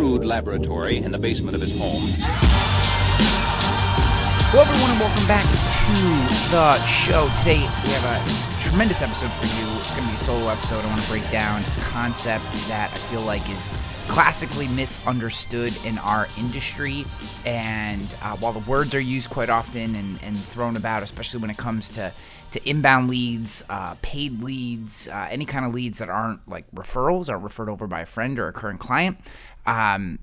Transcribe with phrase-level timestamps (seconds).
[0.00, 2.00] crude laboratory in the basement of his home.
[4.48, 7.28] Hello, everyone, and welcome back to the show.
[7.40, 9.78] Today, we have a tremendous episode for you.
[9.78, 10.86] It's going to be a solo episode.
[10.86, 13.68] I want to break down a concept that I feel like is
[14.08, 17.04] classically misunderstood in our industry.
[17.46, 21.50] And uh, while the words are used quite often and, and, thrown about, especially when
[21.50, 22.12] it comes to,
[22.50, 27.28] to inbound leads, uh, paid leads, uh, any kind of leads that aren't like referrals,
[27.28, 29.16] aren't referred over by a friend or a current client,
[29.66, 30.18] um,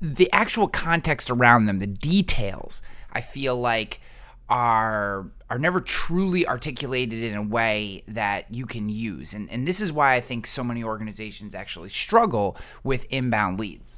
[0.00, 4.00] the actual context around them, the details, I feel like
[4.48, 9.34] are are never truly articulated in a way that you can use.
[9.34, 13.96] And and this is why I think so many organizations actually struggle with inbound leads.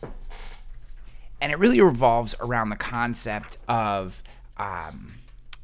[1.41, 4.23] And it really revolves around the concept of
[4.57, 5.15] um,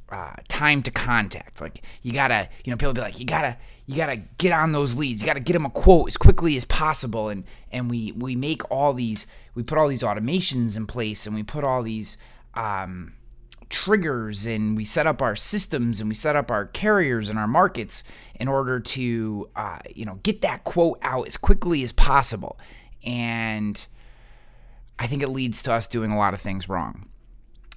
[0.09, 1.61] uh, time to contact.
[1.61, 3.57] Like you gotta, you know, people be like, you gotta,
[3.87, 5.21] you gotta get on those leads.
[5.21, 7.29] You gotta get them a quote as quickly as possible.
[7.29, 11.35] And and we we make all these, we put all these automations in place, and
[11.35, 12.17] we put all these
[12.55, 13.15] um,
[13.69, 17.49] triggers, and we set up our systems, and we set up our carriers and our
[17.49, 18.05] markets
[18.37, 22.59] in order to, uh, you know, get that quote out as quickly as possible.
[23.05, 23.85] And
[24.99, 27.09] I think it leads to us doing a lot of things wrong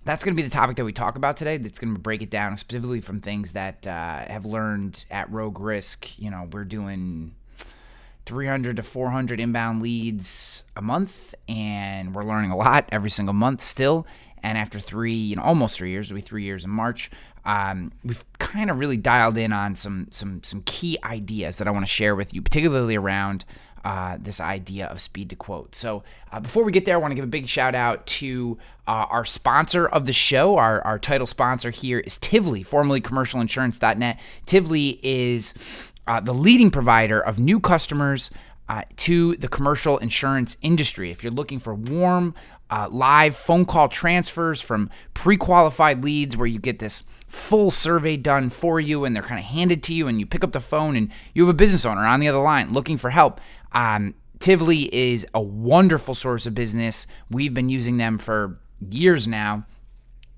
[0.07, 1.57] that's going to be the topic that we talk about today.
[1.57, 5.59] That's going to break it down specifically from things that uh, have learned at Rogue
[5.59, 6.17] Risk.
[6.17, 7.35] You know, we're doing
[8.25, 13.59] 300 to 400 inbound leads a month, and we're learning a lot every single month
[13.59, 14.07] still.
[14.41, 17.11] And after three, you know, almost three years, it'll be three years in March.
[17.43, 21.71] Um, we've kind of really dialed in on some some some key ideas that I
[21.71, 23.43] want to share with you, particularly around
[23.87, 25.73] uh, this idea of speed to quote.
[25.73, 28.57] So uh, before we get there, I want to give a big shout out to
[28.85, 30.57] uh, our sponsor of the show.
[30.57, 34.19] Our, our title sponsor here is Tivly, formerly commercialinsurance.net.
[34.45, 38.29] Tivly is uh, the leading provider of new customers
[38.67, 41.09] uh, to the commercial insurance industry.
[41.09, 42.35] If you're looking for warm,
[42.69, 48.15] uh, live phone call transfers from pre qualified leads where you get this full survey
[48.15, 50.59] done for you and they're kind of handed to you and you pick up the
[50.61, 53.41] phone and you have a business owner on the other line looking for help.
[53.77, 57.05] Um, Tivly is a wonderful source of business.
[57.29, 59.65] We've been using them for years now.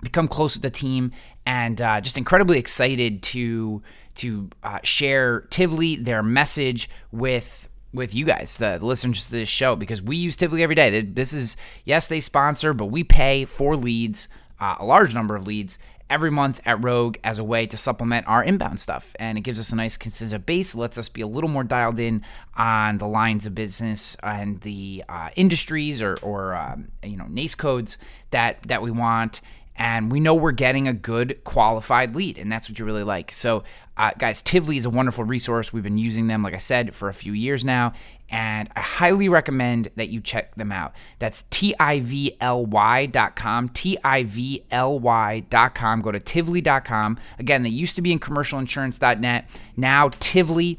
[0.01, 1.11] Become close with the team,
[1.45, 3.81] and uh, just incredibly excited to
[4.15, 9.49] to uh, share Tivly their message with with you guys, the, the, listeners to this
[9.49, 11.01] show, because we use Tivly every day.
[11.01, 14.27] This is yes, they sponsor, but we pay for leads,
[14.59, 15.79] uh, a large number of leads,
[16.09, 19.15] every month at Rogue as a way to supplement our inbound stuff.
[19.19, 21.99] And it gives us a nice consistent base, lets us be a little more dialed
[21.99, 22.23] in
[22.55, 27.57] on the lines of business and the uh, industries or, or um, you know, NAICS
[27.57, 27.97] codes
[28.31, 29.41] that, that we want.
[29.79, 33.31] And we know we're getting a good qualified lead, and that's what you really like.
[33.31, 33.63] So,
[33.95, 35.71] uh, guys, Tivly is a wonderful resource.
[35.71, 37.93] We've been using them, like I said, for a few years now,
[38.29, 40.93] and I highly recommend that you check them out.
[41.17, 46.01] That's tivly.com, tivly.com.
[46.01, 47.19] Go to tivly.com.
[47.39, 49.49] Again, they used to be in commercialinsurance.net.
[49.77, 50.77] Now, Tivly.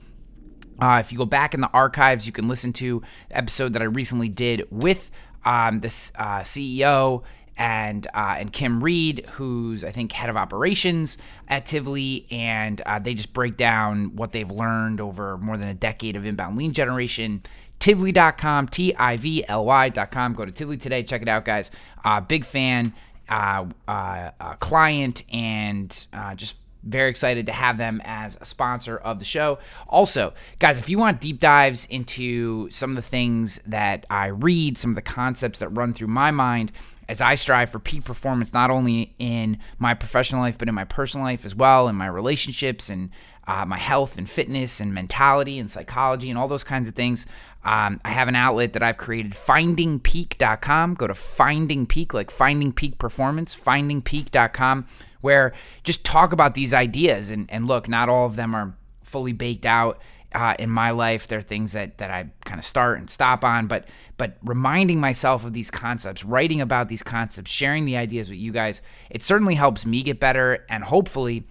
[0.78, 3.84] Uh, if you go back in the archives, you can listen to episode that I
[3.84, 5.10] recently did with
[5.44, 7.22] um, this uh, CEO
[7.56, 11.18] and uh, and Kim Reed, who's I think head of operations
[11.48, 15.74] at Tivly, and uh, they just break down what they've learned over more than a
[15.74, 17.42] decade of inbound lead generation.
[17.80, 20.34] Tivly.com, T I V L Y.com.
[20.34, 21.70] Go to Tivly today, check it out, guys.
[22.04, 22.94] Uh, big fan,
[23.28, 29.18] uh, uh, client, and uh, just very excited to have them as a sponsor of
[29.18, 29.58] the show.
[29.88, 34.78] Also, guys, if you want deep dives into some of the things that I read,
[34.78, 36.72] some of the concepts that run through my mind,
[37.10, 40.84] as I strive for peak performance, not only in my professional life, but in my
[40.84, 43.10] personal life as well, in my relationships and
[43.48, 47.26] uh, my health and fitness and mentality and psychology and all those kinds of things.
[47.64, 50.94] Um, I have an outlet that I've created, findingpeak.com.
[50.94, 54.86] Go to Finding Peak, like Finding Peak Performance, findingpeak.com,
[55.20, 55.52] where
[55.82, 57.32] just talk about these ideas.
[57.32, 60.00] And, and look, not all of them are fully baked out
[60.34, 61.26] uh, in my life.
[61.28, 63.86] There are things that that I kind of start and stop on, but
[64.16, 68.52] but reminding myself of these concepts, writing about these concepts, sharing the ideas with you
[68.52, 71.46] guys, it certainly helps me get better, and hopefully.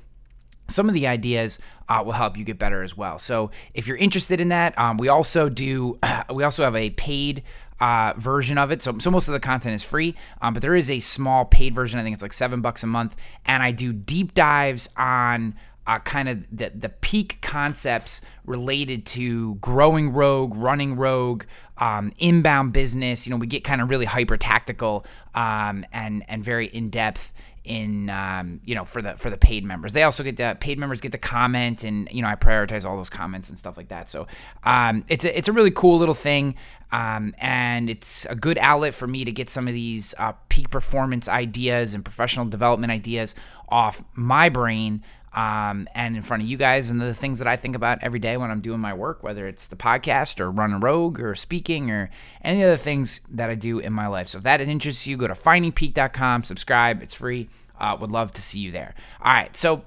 [0.67, 3.17] Some of the ideas uh, will help you get better as well.
[3.17, 5.97] So, if you're interested in that, um, we also do.
[6.31, 7.41] we also have a paid
[7.79, 8.81] uh, version of it.
[8.81, 11.73] So, so most of the content is free, um, but there is a small paid
[11.73, 11.99] version.
[11.99, 13.15] I think it's like seven bucks a month,
[13.45, 15.55] and I do deep dives on
[15.89, 21.45] uh, kind of the, the peak concepts related to growing rogue, running rogue,
[21.79, 23.25] um, inbound business.
[23.25, 25.03] You know, we get kind of really hyper tactical
[25.33, 27.33] um, and and very in depth
[27.63, 29.93] in um, you know for the for the paid members.
[29.93, 32.95] They also get the paid members get to comment, and you know I prioritize all
[32.95, 34.11] those comments and stuff like that.
[34.11, 34.27] So
[34.63, 36.53] um, it's a it's a really cool little thing,
[36.91, 40.69] um, and it's a good outlet for me to get some of these uh, peak
[40.69, 43.33] performance ideas and professional development ideas
[43.69, 45.03] off my brain
[45.33, 48.19] um, and in front of you guys and the things that I think about every
[48.19, 51.91] day when I'm doing my work, whether it's the podcast or running rogue or speaking
[51.91, 52.09] or
[52.43, 54.29] any other things that I do in my life.
[54.29, 57.03] So if that interests you, go to findingpeak.com, subscribe.
[57.03, 57.49] It's free.
[57.79, 58.95] Uh, would love to see you there.
[59.21, 59.55] All right.
[59.55, 59.85] So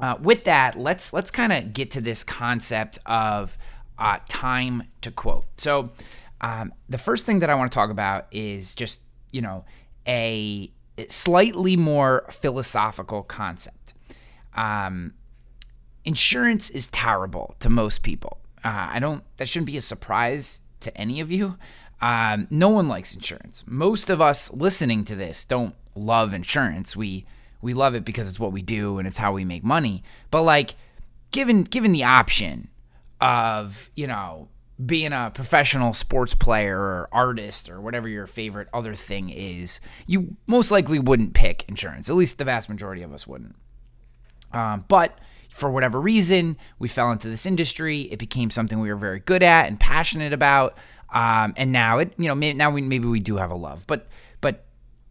[0.00, 3.58] uh, with that, let's let's kind of get to this concept of
[3.98, 5.44] uh, time to quote.
[5.58, 5.90] So
[6.40, 9.64] um, the first thing that I want to talk about is just you know
[10.06, 10.72] a
[11.08, 13.81] slightly more philosophical concept
[14.54, 15.14] um,
[16.04, 18.38] insurance is terrible to most people.
[18.64, 19.24] Uh, I don't.
[19.38, 21.56] That shouldn't be a surprise to any of you.
[22.00, 23.64] Um, no one likes insurance.
[23.66, 26.96] Most of us listening to this don't love insurance.
[26.96, 27.26] We
[27.60, 30.02] we love it because it's what we do and it's how we make money.
[30.30, 30.74] But like,
[31.30, 32.68] given given the option
[33.20, 34.48] of you know
[34.84, 40.36] being a professional sports player or artist or whatever your favorite other thing is, you
[40.46, 42.10] most likely wouldn't pick insurance.
[42.10, 43.54] At least the vast majority of us wouldn't.
[44.52, 45.18] Um, but
[45.52, 48.02] for whatever reason, we fell into this industry.
[48.02, 50.76] It became something we were very good at and passionate about.
[51.12, 54.08] Um, and now it, you know, now we maybe we do have a love, but
[54.40, 54.64] but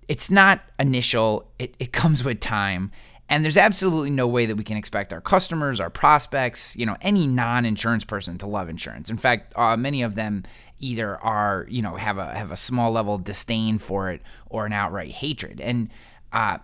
[0.08, 1.52] it's not initial.
[1.60, 2.92] It it comes with time.
[3.30, 6.98] And there's absolutely no way that we can expect our customers, our prospects, you know,
[7.00, 9.10] any non-insurance person to love insurance.
[9.10, 10.44] In fact, uh, many of them
[10.80, 14.74] either are, you know, have a have a small level disdain for it or an
[14.74, 15.62] outright hatred.
[15.62, 15.90] And
[16.34, 16.58] uh,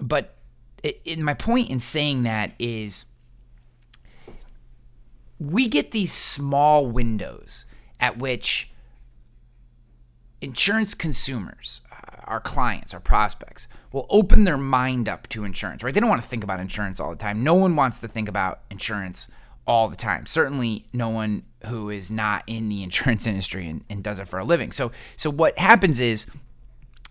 [0.00, 0.36] but
[0.84, 3.06] it, it, my point in saying that is
[5.40, 7.64] we get these small windows
[7.98, 8.70] at which
[10.42, 15.94] insurance consumers, uh, our clients, our prospects, will open their mind up to insurance, right?
[15.94, 17.42] They don't want to think about insurance all the time.
[17.42, 19.26] No one wants to think about insurance
[19.66, 20.26] all the time.
[20.26, 24.38] Certainly no one who is not in the insurance industry and, and does it for
[24.38, 24.70] a living.
[24.70, 26.26] So so what happens is,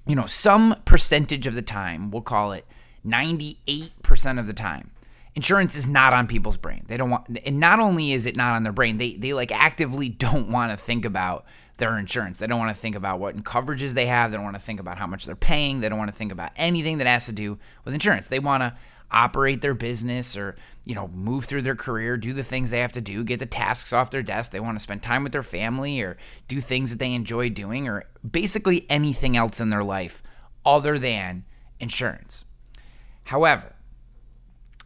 [0.06, 2.68] you know, some percentage of the time, we'll call it
[3.06, 4.92] 98% of the time.
[5.36, 6.86] Insurance is not on people's brain.
[6.88, 9.52] They don't want and not only is it not on their brain they they like
[9.52, 11.46] actively don't want to think about
[11.78, 12.40] their insurance.
[12.40, 14.32] They don't want to think about what coverages they have.
[14.32, 15.80] They don't want to think about how much they're paying.
[15.80, 18.28] They don't want to think about anything that has to do with insurance.
[18.28, 18.76] They want to
[19.12, 20.56] operate their business or
[20.86, 23.46] you know move through their career do the things they have to do get the
[23.46, 24.52] tasks off their desk.
[24.52, 26.18] They want to spend time with their family or
[26.48, 30.22] do things that they enjoy doing or basically anything else in their life
[30.66, 31.46] other than
[31.80, 32.46] insurance
[33.26, 33.74] However,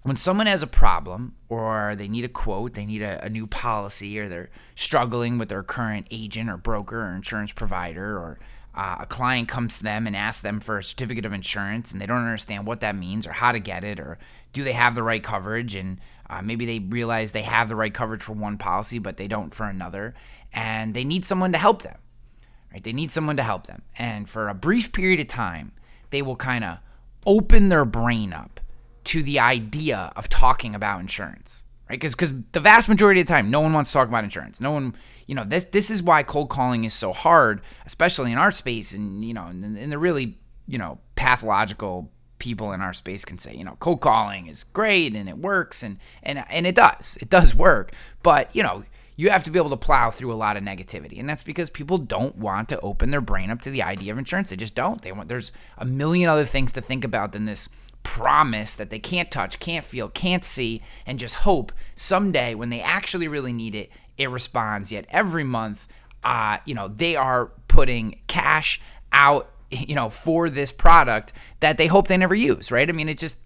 [0.03, 3.45] when someone has a problem or they need a quote, they need a, a, new
[3.45, 8.39] policy, or they're struggling with their current agent or broker or insurance provider, or
[8.73, 11.99] uh, a client comes to them and asks them for a certificate of insurance and
[11.99, 14.17] they don't understand what that means or how to get it, or
[14.53, 15.99] do they have the right coverage, and
[16.29, 19.53] uh, maybe they realize they have the right coverage for one policy but they don't
[19.53, 20.13] for another,
[20.53, 21.97] and they need someone to help them.
[22.71, 22.83] Right?
[22.83, 25.73] They need someone to help them, and for a brief period of time,
[26.11, 26.77] they will kind of
[27.27, 28.59] open their brain up
[29.03, 31.99] to the idea of talking about insurance, right?
[31.99, 34.59] Because because the vast majority of the time, no one wants to talk about insurance.
[34.59, 34.95] No one,
[35.27, 38.93] you know, this this is why cold calling is so hard, especially in our space,
[38.93, 43.55] and you know, and, the really you know pathological people in our space can say,
[43.55, 47.29] you know, cold calling is great and it works, and and and it does, it
[47.29, 47.91] does work,
[48.23, 48.83] but you know
[49.17, 51.19] you have to be able to plow through a lot of negativity.
[51.19, 54.19] And that's because people don't want to open their brain up to the idea of
[54.19, 54.51] insurance.
[54.51, 55.01] They just don't.
[55.01, 57.67] They want there's a million other things to think about than this
[58.03, 62.79] promise that they can't touch, can't feel, can't see, and just hope someday when they
[62.79, 64.91] actually really need it, it responds.
[64.91, 65.87] Yet every month,
[66.23, 68.79] uh, you know, they are putting cash
[69.11, 72.87] out, you know, for this product that they hope they never use, right?
[72.87, 73.39] I mean, it just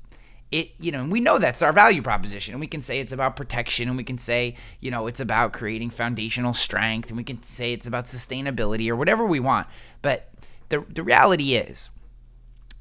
[0.51, 3.35] it you know we know that's our value proposition and we can say it's about
[3.35, 7.41] protection and we can say you know it's about creating foundational strength and we can
[7.41, 9.67] say it's about sustainability or whatever we want.
[10.01, 10.29] But
[10.69, 11.89] the the reality is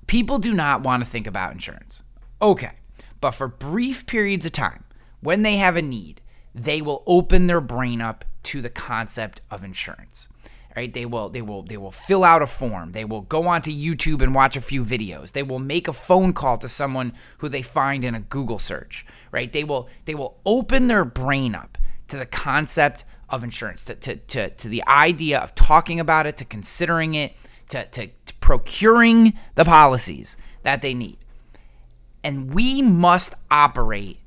[0.06, 2.02] people do not want to think about insurance.
[2.42, 2.72] Okay
[3.20, 4.84] but for brief periods of time
[5.20, 6.20] when they have a need
[6.54, 10.28] they will open their brain up to the concept of insurance
[10.80, 13.70] right they will they will they will fill out a form they will go onto
[13.70, 17.49] youtube and watch a few videos they will make a phone call to someone who
[17.49, 21.76] they find in a google search right they will they will open their brain up
[22.08, 26.38] to the concept of insurance to to to, to the idea of talking about it
[26.38, 27.34] to considering it
[27.68, 31.18] to, to, to procuring the policies that they need
[32.25, 34.18] and we must operate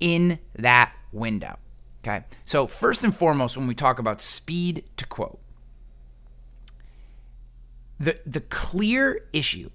[0.00, 1.58] in that window.
[2.02, 2.24] Okay.
[2.44, 5.38] So, first and foremost, when we talk about speed to quote,
[8.00, 9.70] the, the clear issue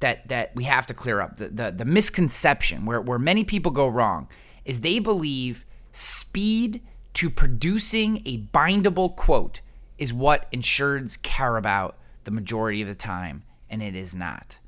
[0.00, 3.70] that, that we have to clear up, the, the, the misconception where, where many people
[3.70, 4.26] go wrong,
[4.64, 6.82] is they believe speed
[7.14, 9.60] to producing a bindable quote
[9.98, 14.58] is what insureds care about the majority of the time, and it is not.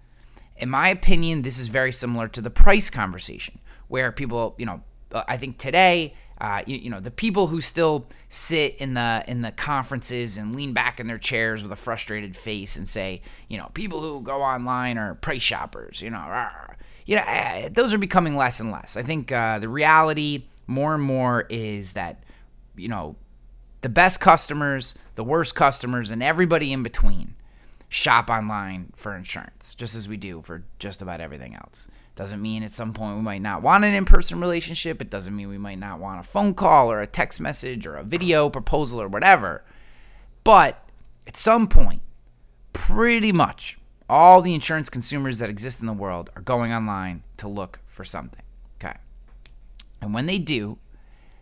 [0.58, 4.82] In my opinion, this is very similar to the price conversation, where people, you know,
[5.10, 9.24] uh, I think today, uh, you, you, know, the people who still sit in the
[9.28, 13.22] in the conferences and lean back in their chairs with a frustrated face and say,
[13.48, 16.50] you know, people who go online are price shoppers, you know, rah,
[17.06, 18.96] you know, uh, those are becoming less and less.
[18.96, 22.24] I think uh, the reality more and more is that,
[22.76, 23.16] you know,
[23.82, 27.34] the best customers, the worst customers, and everybody in between
[27.88, 31.88] shop online for insurance, just as we do for just about everything else.
[32.16, 35.00] Doesn't mean at some point we might not want an in person relationship.
[35.00, 37.96] It doesn't mean we might not want a phone call or a text message or
[37.96, 39.64] a video proposal or whatever.
[40.44, 40.88] But
[41.26, 42.02] at some point,
[42.72, 47.48] pretty much all the insurance consumers that exist in the world are going online to
[47.48, 48.42] look for something.
[48.76, 48.96] Okay.
[50.00, 50.78] And when they do,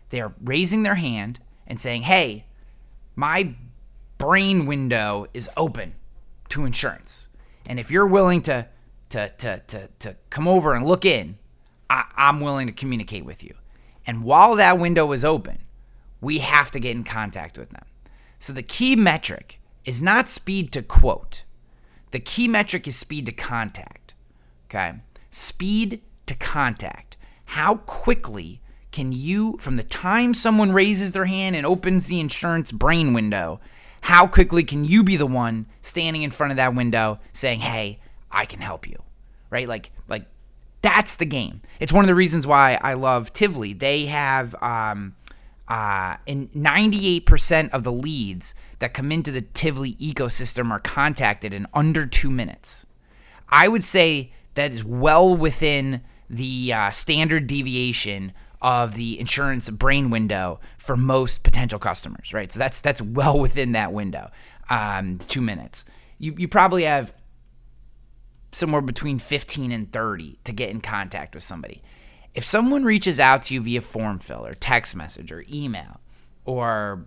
[0.09, 2.45] they are raising their hand and saying, hey,
[3.15, 3.53] my
[4.17, 5.95] brain window is open
[6.53, 7.29] to insurance.
[7.65, 8.67] And if you're willing to
[9.09, 11.37] to to to, to come over and look in,
[11.89, 13.55] I, I'm willing to communicate with you.
[14.05, 15.59] And while that window is open,
[16.21, 17.85] we have to get in contact with them.
[18.39, 21.43] So the key metric is not speed to quote.
[22.11, 24.13] The key metric is speed to contact.
[24.69, 24.93] Okay?
[25.31, 27.17] Speed to contact.
[27.45, 32.71] How quickly can you, from the time someone raises their hand and opens the insurance
[32.71, 33.59] brain window,
[34.03, 37.99] how quickly can you be the one standing in front of that window saying, "Hey,
[38.31, 39.01] I can help you."
[39.49, 39.67] Right?
[39.67, 40.25] Like like
[40.81, 41.61] that's the game.
[41.79, 43.77] It's one of the reasons why I love Tivly.
[43.77, 45.15] They have um
[45.69, 51.65] uh, in 98% of the leads that come into the Tivly ecosystem are contacted in
[51.73, 52.85] under two minutes.
[53.47, 58.33] I would say that is well within the uh, standard deviation
[58.63, 62.51] of the insurance brain window for most potential customers, right?
[62.51, 64.31] So that's that's well within that window,
[64.69, 65.83] um, two minutes.
[66.17, 67.13] You you probably have
[68.53, 71.81] somewhere between 15 and 30 to get in contact with somebody.
[72.33, 75.99] If someone reaches out to you via form fill or text message or email
[76.45, 77.05] or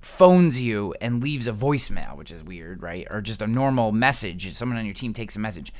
[0.00, 3.06] phones you and leaves a voicemail, which is weird, right?
[3.10, 5.72] Or just a normal message, someone on your team takes a message,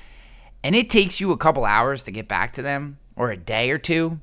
[0.63, 3.71] and it takes you a couple hours to get back to them or a day
[3.71, 4.21] or two,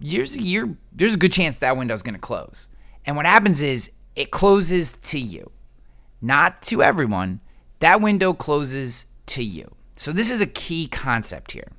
[0.00, 2.68] there's a there's a good chance that window is going to close.
[3.04, 5.50] And what happens is it closes to you,
[6.20, 7.40] not to everyone.
[7.80, 9.74] That window closes to you.
[9.96, 11.72] So this is a key concept here.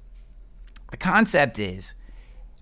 [0.91, 1.93] The concept is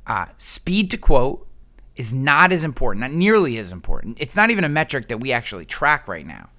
[0.07, 1.47] uh, speed to quote
[1.95, 4.17] is not as important, not nearly as important.
[4.21, 6.49] It's not even a metric that we actually track right now,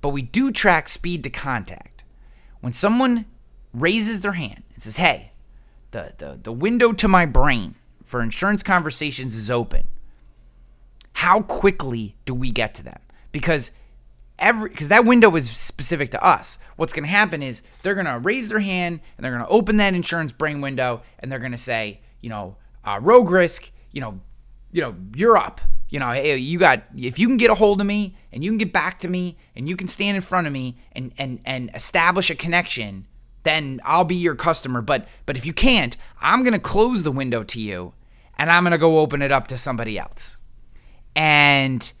[0.00, 2.02] but we do track speed to contact.
[2.60, 3.26] When someone
[3.72, 5.32] raises their hand and says, "Hey,
[5.92, 9.84] the the, the window to my brain for insurance conversations is open.
[11.14, 13.00] How quickly do we get to them?
[13.32, 13.70] Because
[14.38, 16.58] every because that window is specific to us.
[16.76, 19.50] What's going to happen is they're going to raise their hand and they're going to
[19.50, 23.70] open that insurance brain window and they're going to say, you know, uh, rogue risk,
[23.92, 24.20] you know,
[24.72, 25.60] you know, you're up.
[25.88, 28.50] You know, hey, you got if you can get a hold of me and you
[28.50, 31.40] can get back to me and you can stand in front of me and and
[31.44, 33.06] and establish a connection
[33.44, 34.82] then I'll be your customer.
[34.82, 37.94] But but if you can't, I'm gonna close the window to you
[38.36, 40.36] and I'm gonna go open it up to somebody else.
[41.16, 41.92] And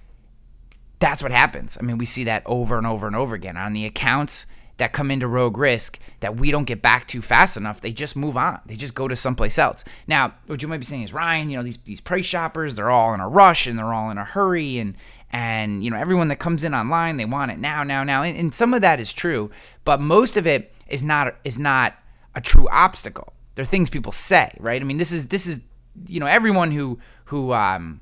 [0.98, 1.78] that's what happens.
[1.80, 4.46] I mean, we see that over and over and over again on the accounts
[4.76, 8.16] that come into rogue risk that we don't get back to fast enough, they just
[8.16, 8.60] move on.
[8.66, 9.84] They just go to someplace else.
[10.06, 12.90] Now, what you might be saying is, Ryan, you know, these these price shoppers, they're
[12.90, 14.96] all in a rush and they're all in a hurry and
[15.34, 18.22] and you know, everyone that comes in online, they want it now, now, now.
[18.22, 19.50] And, and some of that is true,
[19.84, 21.94] but most of it is not is not
[22.36, 23.32] a true obstacle.
[23.56, 24.80] They're things people say, right?
[24.80, 25.60] I mean, this is this is
[26.06, 28.00] you know everyone who who um,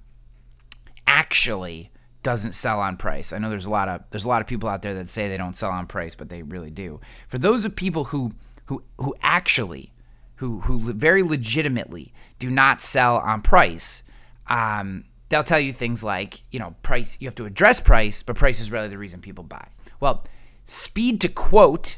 [1.07, 1.91] actually
[2.23, 3.33] doesn't sell on price.
[3.33, 5.31] I know there's a lot of there's a lot of people out there that say
[5.31, 7.01] they don't sell on price, but they really do.
[7.29, 8.33] For those of people who
[8.67, 9.95] who who actually
[10.37, 14.03] who who very legitimately do not sell on price,
[14.49, 17.17] um, they'll tell you things like you know price.
[17.19, 19.67] You have to address price, but price is really the reason people buy.
[19.99, 20.25] Well,
[20.67, 21.97] speed to quote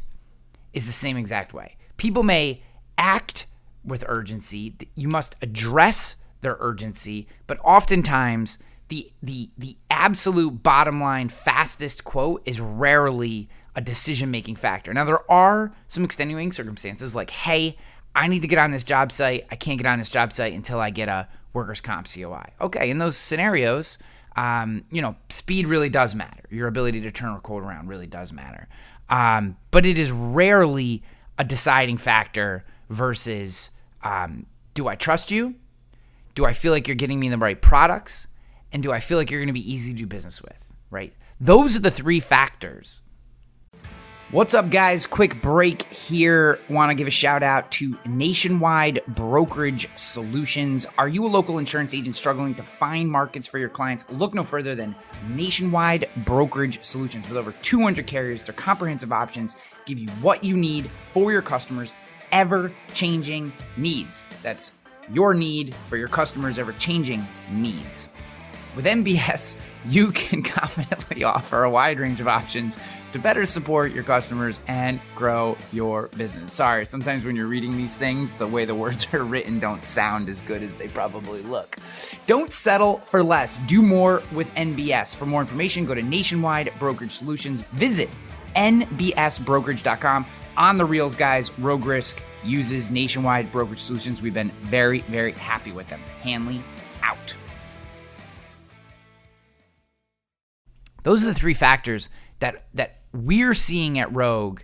[0.72, 1.76] is the same exact way.
[1.96, 2.62] People may
[2.96, 3.46] act
[3.84, 4.76] with urgency.
[4.94, 12.40] You must address their urgency, but oftentimes the the the absolute bottom line fastest quote
[12.46, 14.94] is rarely a decision making factor.
[14.94, 17.76] Now there are some extenuating circumstances like hey,
[18.14, 19.44] I need to get on this job site.
[19.50, 22.50] I can't get on this job site until I get a workers' comp COI.
[22.60, 23.98] Okay, in those scenarios,
[24.36, 26.42] um, you know, speed really does matter.
[26.50, 28.68] Your ability to turn a quote around really does matter.
[29.08, 31.02] Um, but it is rarely
[31.38, 33.70] a deciding factor versus
[34.02, 35.54] um, do I trust you?
[36.34, 38.26] Do I feel like you're getting me the right products?
[38.72, 40.72] And do I feel like you're going to be easy to do business with?
[40.90, 41.14] Right?
[41.40, 43.00] Those are the three factors
[44.34, 45.06] What's up, guys?
[45.06, 46.58] Quick break here.
[46.68, 50.88] Want to give a shout out to Nationwide Brokerage Solutions.
[50.98, 54.04] Are you a local insurance agent struggling to find markets for your clients?
[54.10, 54.96] Look no further than
[55.28, 57.28] Nationwide Brokerage Solutions.
[57.28, 59.54] With over 200 carriers, their comprehensive options
[59.86, 61.94] give you what you need for your customers'
[62.32, 64.24] ever changing needs.
[64.42, 64.72] That's
[65.12, 68.08] your need for your customers' ever changing needs.
[68.74, 69.54] With NBS,
[69.86, 72.76] you can confidently offer a wide range of options
[73.14, 76.52] to better support your customers and grow your business.
[76.52, 80.28] Sorry, sometimes when you're reading these things, the way the words are written don't sound
[80.28, 81.76] as good as they probably look.
[82.26, 83.58] Don't settle for less.
[83.68, 85.14] Do more with NBS.
[85.14, 87.62] For more information, go to Nationwide Brokerage Solutions.
[87.74, 88.10] Visit
[88.56, 90.26] nbsbrokerage.com.
[90.56, 94.22] On the reels, guys, Rogue Risk uses Nationwide Brokerage Solutions.
[94.22, 96.00] We've been very, very happy with them.
[96.20, 96.64] Hanley
[97.00, 97.36] out.
[101.04, 104.60] Those are the three factors that that we're seeing at Rogue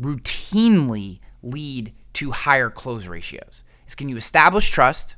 [0.00, 3.62] routinely lead to higher close ratios.
[3.86, 5.16] Is can you establish trust?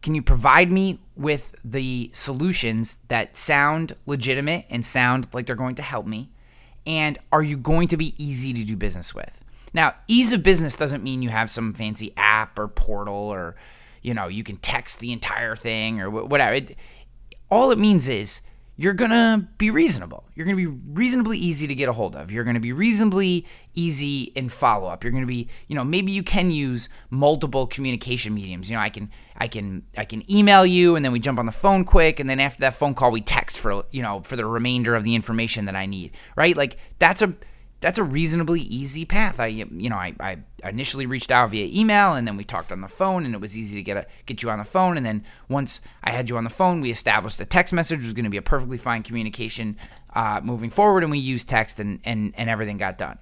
[0.00, 5.74] Can you provide me with the solutions that sound legitimate and sound like they're going
[5.74, 6.30] to help me?
[6.86, 9.44] And are you going to be easy to do business with?
[9.74, 13.56] Now, ease of business doesn't mean you have some fancy app or portal or
[14.00, 16.54] you know, you can text the entire thing or whatever.
[16.54, 16.76] It,
[17.50, 18.40] all it means is
[18.80, 20.24] you're going to be reasonable.
[20.36, 22.30] You're going to be reasonably easy to get a hold of.
[22.30, 23.44] You're going to be reasonably
[23.74, 25.02] easy in follow up.
[25.02, 28.70] You're going to be, you know, maybe you can use multiple communication mediums.
[28.70, 31.46] You know, I can I can I can email you and then we jump on
[31.46, 34.36] the phone quick and then after that phone call we text for, you know, for
[34.36, 36.56] the remainder of the information that I need, right?
[36.56, 37.34] Like that's a
[37.80, 39.38] that's a reasonably easy path.
[39.38, 42.80] I you know I, I initially reached out via email and then we talked on
[42.80, 45.06] the phone and it was easy to get a, get you on the phone and
[45.06, 48.24] then once I had you on the phone we established a text message was going
[48.24, 49.76] to be a perfectly fine communication
[50.14, 53.18] uh, moving forward and we used text and, and and everything got done.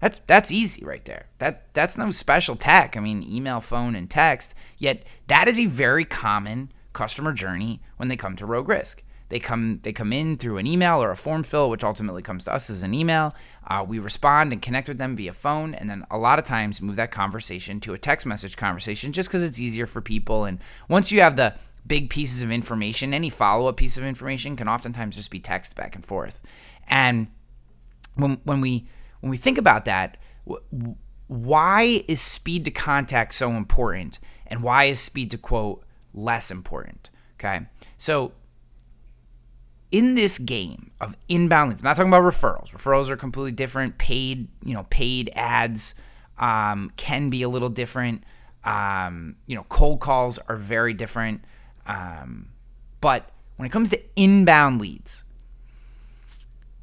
[0.00, 1.26] That's that's easy right there.
[1.38, 2.96] That that's no special tech.
[2.96, 4.54] I mean email, phone, and text.
[4.78, 9.02] Yet that is a very common customer journey when they come to Rogue Risk.
[9.28, 12.44] They come they come in through an email or a form fill, which ultimately comes
[12.44, 13.34] to us as an email.
[13.66, 16.80] Uh, we respond and connect with them via phone, and then a lot of times
[16.80, 20.44] move that conversation to a text message conversation, just because it's easier for people.
[20.44, 21.54] And once you have the
[21.86, 25.76] big pieces of information, any follow up piece of information can oftentimes just be text
[25.76, 26.42] back and forth.
[26.86, 27.28] And
[28.14, 28.88] when when we
[29.20, 30.16] when we think about that,
[31.26, 37.10] why is speed to contact so important, and why is speed to quote less important?
[37.38, 37.66] Okay,
[37.98, 38.32] so
[39.90, 42.70] in this game of inbound leads, I'm not talking about referrals.
[42.70, 43.98] Referrals are completely different.
[43.98, 45.94] Paid, you know, paid ads
[46.38, 48.24] um, can be a little different.
[48.64, 51.42] Um, you know, cold calls are very different.
[51.86, 52.50] Um,
[53.00, 55.24] but when it comes to inbound leads,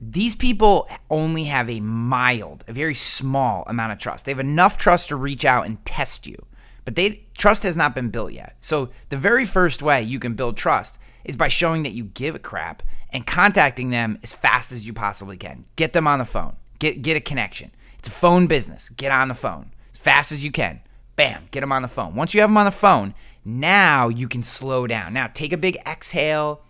[0.02, 4.26] these people only have a mild, a very small amount of trust.
[4.26, 6.46] They have enough trust to reach out and test you,
[6.84, 8.56] but they trust has not been built yet.
[8.60, 12.36] So the very first way you can build trust is by showing that you give
[12.36, 15.66] a crap and contacting them as fast as you possibly can.
[15.76, 16.56] Get them on the phone.
[16.80, 17.72] Get get a connection.
[18.00, 18.90] It's a phone business.
[18.90, 20.82] Get on the phone as fast as you can.
[21.16, 22.16] Bam, get them on the phone.
[22.16, 25.14] Once you have them on the phone, now you can slow down.
[25.14, 26.62] Now take a big exhale.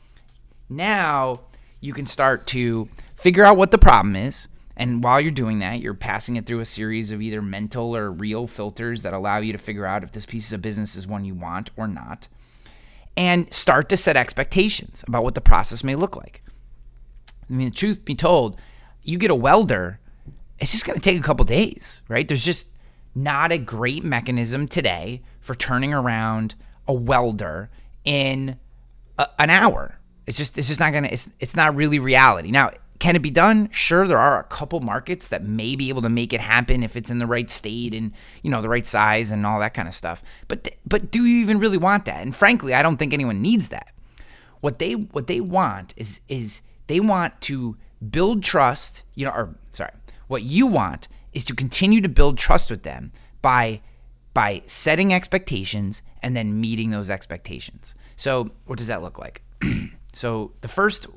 [0.69, 1.41] Now
[1.79, 4.47] you can start to figure out what the problem is.
[4.77, 8.11] And while you're doing that, you're passing it through a series of either mental or
[8.11, 11.23] real filters that allow you to figure out if this piece of business is one
[11.23, 12.27] you want or not
[13.17, 16.43] and start to set expectations about what the process may look like.
[17.49, 18.59] I mean, the truth be told,
[19.03, 19.99] you get a welder,
[20.59, 22.27] it's just going to take a couple days, right?
[22.27, 22.67] There's just
[23.13, 26.55] not a great mechanism today for turning around
[26.87, 27.69] a welder
[28.03, 28.59] in
[29.17, 29.99] a, an hour.
[30.25, 32.51] It's just it's just not going to it's it's not really reality.
[32.51, 33.69] Now, can it be done?
[33.71, 36.95] Sure, there are a couple markets that may be able to make it happen if
[36.95, 39.87] it's in the right state and you know the right size and all that kind
[39.87, 40.23] of stuff.
[40.47, 42.21] But but do you even really want that?
[42.21, 43.93] And frankly, I don't think anyone needs that.
[44.61, 47.77] What they what they want is is they want to
[48.09, 49.91] build trust, you know, or sorry,
[50.27, 53.81] what you want is to continue to build trust with them by
[54.33, 57.95] by setting expectations and then meeting those expectations.
[58.15, 59.41] So, what does that look like?
[60.13, 61.07] so, the first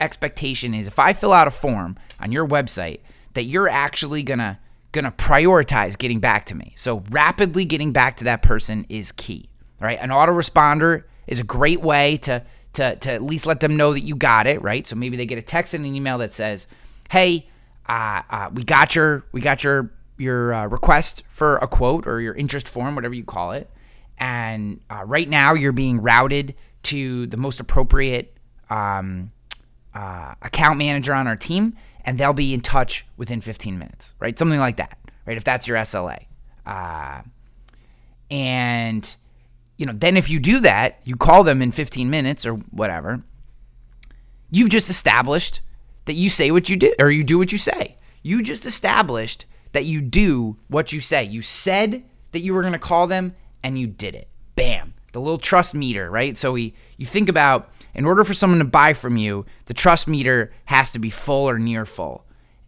[0.00, 3.00] expectation is if I fill out a form on your website
[3.34, 4.58] that you're actually going to
[4.92, 6.72] going to prioritize getting back to me.
[6.74, 9.48] So rapidly getting back to that person is key.
[9.78, 9.98] Right?
[10.00, 12.42] An autoresponder is a great way to
[12.74, 14.86] to to at least let them know that you got it, right?
[14.86, 16.66] So maybe they get a text and an email that says,
[17.10, 17.48] "Hey,
[17.88, 22.20] uh, uh, we got your we got your your uh, request for a quote or
[22.20, 23.70] your interest form, whatever you call it,
[24.18, 28.36] and uh, right now you're being routed to the most appropriate
[28.70, 29.32] um,
[29.96, 34.38] uh, account manager on our team, and they'll be in touch within 15 minutes, right?
[34.38, 35.36] Something like that, right?
[35.36, 36.26] If that's your SLA,
[36.66, 37.22] uh,
[38.30, 39.16] and
[39.78, 43.22] you know, then if you do that, you call them in 15 minutes or whatever.
[44.50, 45.60] You've just established
[46.04, 47.96] that you say what you did or you do what you say.
[48.22, 51.24] You just established that you do what you say.
[51.24, 54.28] You said that you were going to call them and you did it.
[54.56, 54.94] Bam.
[55.12, 56.36] The little trust meter, right?
[56.36, 60.06] So we you think about in order for someone to buy from you, the trust
[60.06, 62.24] meter has to be full or near full.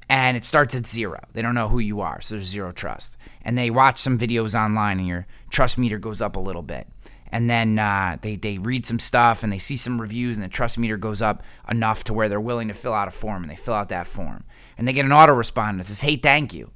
[0.08, 1.20] And it starts at zero.
[1.34, 3.18] They don't know who you are, so there's zero trust.
[3.42, 6.88] And they watch some videos online and your trust meter goes up a little bit
[7.30, 10.48] and then uh, they they read some stuff and they see some reviews and the
[10.48, 13.50] trust meter goes up enough to where they're willing to fill out a form and
[13.50, 14.44] they fill out that form
[14.76, 16.70] and they get an autoresponder that says hey thank you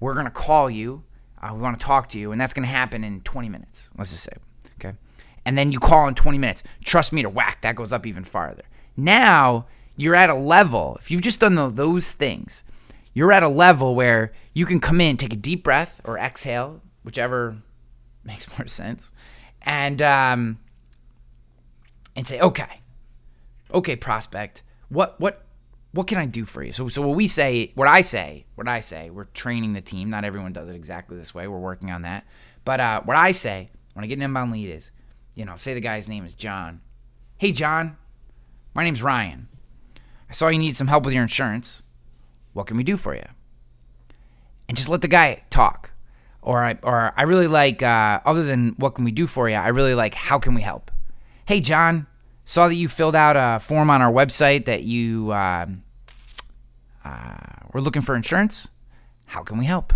[0.00, 1.04] we're going to call you
[1.42, 3.90] uh, we want to talk to you and that's going to happen in 20 minutes
[3.96, 4.32] let's just say
[5.44, 8.24] and then you call in 20 minutes trust me to whack that goes up even
[8.24, 8.64] farther
[8.96, 12.64] now you're at a level if you've just done those things
[13.14, 16.80] you're at a level where you can come in take a deep breath or exhale
[17.04, 17.56] whichever
[18.24, 19.12] makes more sense
[19.64, 20.58] and um,
[22.16, 22.80] and say, okay,
[23.72, 25.44] okay, prospect, what what
[25.92, 26.72] what can I do for you?
[26.72, 30.10] So so what we say, what I say, what I say, we're training the team.
[30.10, 31.46] Not everyone does it exactly this way.
[31.48, 32.26] We're working on that.
[32.64, 34.90] But uh, what I say when I get an inbound lead is,
[35.34, 36.80] you know, say the guy's name is John.
[37.38, 37.96] Hey John,
[38.74, 39.48] my name's Ryan.
[40.28, 41.82] I saw you need some help with your insurance.
[42.52, 43.24] What can we do for you?
[44.68, 45.92] And just let the guy talk
[46.40, 49.56] or I or I really like uh, other than what can we do for you,
[49.56, 50.90] I really like how can we help.
[51.46, 52.06] Hey John,
[52.44, 55.66] saw that you filled out a form on our website that you uh,
[57.04, 57.36] uh,
[57.72, 58.68] were looking for insurance.
[59.26, 59.94] How can we help?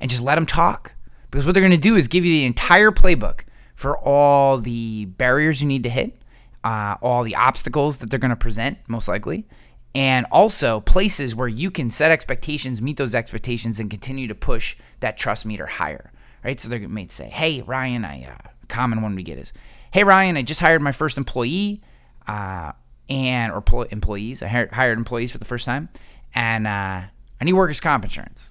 [0.00, 0.94] And just let them talk
[1.30, 3.42] because what they're going to do is give you the entire playbook
[3.78, 6.20] for all the barriers you need to hit,
[6.64, 9.46] uh, all the obstacles that they're going to present, most likely,
[9.94, 14.76] and also places where you can set expectations, meet those expectations, and continue to push
[14.98, 16.10] that trust meter higher.
[16.42, 16.58] Right?
[16.58, 19.52] So they may say, "Hey, Ryan, I uh, common one we get is,
[19.92, 21.80] "Hey, Ryan, I just hired my first employee,
[22.26, 22.72] uh,
[23.08, 24.42] and or pl- employees.
[24.42, 25.88] I hired, employees for the first time,
[26.34, 27.02] and uh,
[27.40, 28.50] I need workers' comp insurance.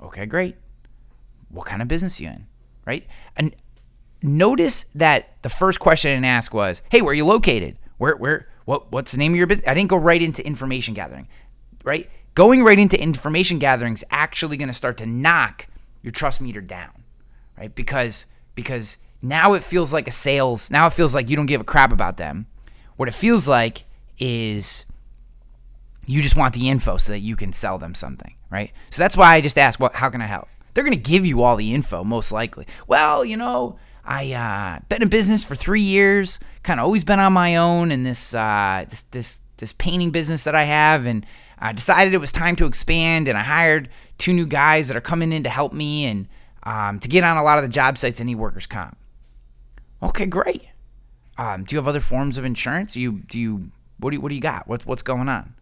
[0.00, 0.54] Okay, great.
[1.48, 2.46] What kind of business you in?
[2.86, 3.08] Right?
[3.36, 3.56] And
[4.22, 7.78] notice that the first question I didn't ask was, "Hey, where are you located?
[7.98, 9.68] Where where what what's the name of your business?
[9.68, 11.28] I didn't go right into information gathering,
[11.84, 12.08] right?
[12.34, 15.66] Going right into information gathering is actually going to start to knock
[16.02, 17.04] your trust meter down,
[17.58, 17.74] right?
[17.74, 20.70] Because because now it feels like a sales.
[20.70, 22.46] Now it feels like you don't give a crap about them.
[22.96, 23.84] What it feels like
[24.18, 24.84] is
[26.06, 28.72] you just want the info so that you can sell them something, right?
[28.90, 29.94] So that's why I just asked, what?
[29.94, 30.48] How can I help?
[30.74, 32.66] They're going to give you all the info most likely.
[32.86, 37.20] Well, you know, I uh, been in business for three years, kind of always been
[37.20, 41.24] on my own in this uh, this this this painting business that I have, and
[41.58, 43.88] I decided it was time to expand, and I hired
[44.18, 46.28] two new guys that are coming in to help me and
[46.64, 48.96] um, to get on a lot of the job sites and workers comp.
[50.02, 50.64] Okay, great.
[51.38, 52.94] Um, do you have other forms of insurance?
[52.94, 54.66] Do you do you what do you, what do you got?
[54.66, 55.54] What's what's going on?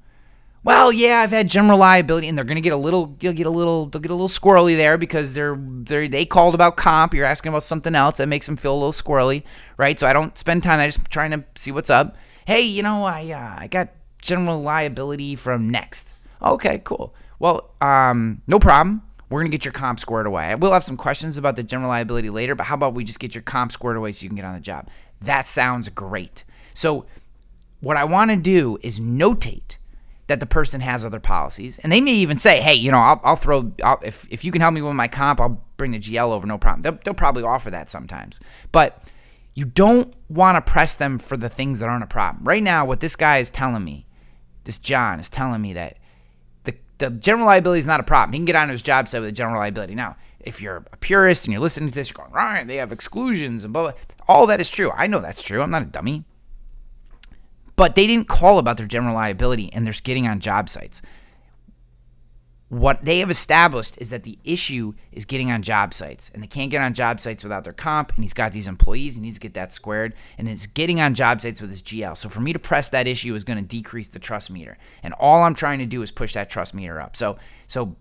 [0.63, 3.51] Well, yeah, I've had general liability, and they're gonna get a little, you'll get a
[3.51, 7.15] little, they'll get a little squirrely there because they're they they called about comp.
[7.15, 9.43] You're asking about something else that makes them feel a little squirrely,
[9.79, 9.99] right?
[9.99, 10.79] So I don't spend time.
[10.79, 12.17] I just trying to see what's up.
[12.47, 13.89] Hey, you know, I uh, I got
[14.21, 16.15] general liability from Next.
[16.43, 17.15] Okay, cool.
[17.39, 19.03] Well, um, no problem.
[19.31, 20.55] We're gonna get your comp squared away.
[20.57, 23.35] We'll have some questions about the general liability later, but how about we just get
[23.35, 24.91] your comp squared away so you can get on the job?
[25.23, 26.45] That sounds great.
[26.75, 27.07] So,
[27.81, 29.79] what I want to do is notate
[30.31, 31.81] that the person has other policies.
[31.81, 34.53] And they may even say, hey, you know, I'll, I'll throw, I'll, if, if you
[34.53, 36.83] can help me with my comp, I'll bring the GL over, no problem.
[36.83, 38.39] They'll, they'll probably offer that sometimes.
[38.71, 39.03] But
[39.55, 42.45] you don't want to press them for the things that aren't a problem.
[42.45, 44.07] Right now, what this guy is telling me,
[44.63, 45.97] this John is telling me that
[46.63, 48.33] the, the general liability is not a problem.
[48.33, 49.97] He can get on his job site with the general liability.
[49.97, 52.93] Now, if you're a purist and you're listening to this, you're going, right, they have
[52.93, 54.01] exclusions and blah, blah.
[54.29, 54.93] All that is true.
[54.93, 55.61] I know that's true.
[55.61, 56.25] I'm not a dummy.
[57.81, 61.01] But they didn't call about their general liability and they're getting on job sites.
[62.69, 66.47] What they have established is that the issue is getting on job sites, and they
[66.47, 68.13] can't get on job sites without their comp.
[68.15, 71.01] And he's got these employees, and he needs to get that squared, and it's getting
[71.01, 72.19] on job sites with his GL.
[72.19, 75.15] So for me to press that issue is going to decrease the trust meter, and
[75.15, 77.17] all I'm trying to do is push that trust meter up.
[77.17, 77.97] So so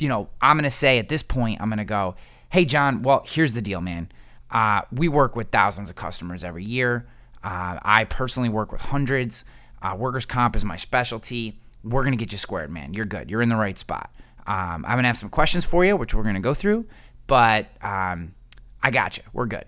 [0.00, 2.16] you know, I'm going to say at this point, I'm going to go,
[2.50, 4.10] hey, John, well, here's the deal, man.
[4.50, 7.06] Uh, we work with thousands of customers every year.
[7.42, 9.44] Uh, I personally work with hundreds.
[9.82, 11.58] Uh, workers' comp is my specialty.
[11.82, 12.92] We're going to get you squared, man.
[12.92, 13.30] You're good.
[13.30, 14.10] You're in the right spot.
[14.46, 16.86] Um, I'm going to have some questions for you, which we're going to go through,
[17.26, 18.34] but um,
[18.82, 19.22] I got you.
[19.32, 19.64] We're good.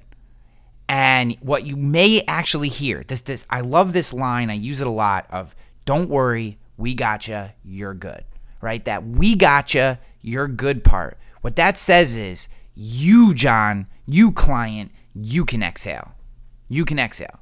[0.89, 4.51] And what you may actually hear, this, this, I love this line.
[4.51, 5.55] I use it a lot of,
[5.85, 7.51] don't worry, we got you.
[7.65, 8.25] You're good.
[8.61, 8.85] Right?
[8.85, 9.97] That we got you.
[10.21, 11.19] You're good part.
[11.41, 16.13] What that says is, you, John, you client, you can exhale.
[16.69, 17.41] You can exhale.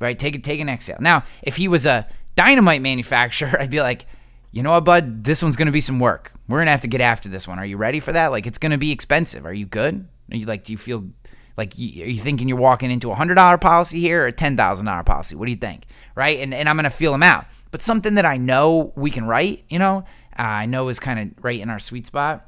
[0.00, 0.18] Right?
[0.18, 0.98] Take it, take an exhale.
[1.00, 4.06] Now, if he was a dynamite manufacturer, I'd be like,
[4.52, 5.24] you know what, bud?
[5.24, 6.32] This one's gonna be some work.
[6.48, 7.58] We're gonna have to get after this one.
[7.58, 8.30] Are you ready for that?
[8.30, 9.44] Like, it's gonna be expensive.
[9.46, 10.06] Are you good?
[10.30, 10.64] Are you like?
[10.64, 11.08] Do you feel
[11.56, 11.74] like?
[11.74, 14.86] Are you thinking you're walking into a hundred dollar policy here or a ten thousand
[14.86, 15.34] dollar policy?
[15.34, 15.86] What do you think?
[16.14, 16.38] Right?
[16.38, 17.46] And and I'm gonna feel them out.
[17.72, 20.04] But something that I know we can write, you know,
[20.38, 22.46] uh, I know is kind of right in our sweet spot.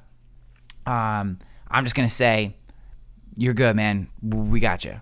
[0.86, 2.54] Um, I'm just gonna say,
[3.36, 4.08] you're good, man.
[4.22, 5.00] We got you.